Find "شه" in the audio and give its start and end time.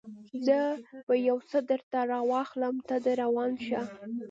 3.65-3.79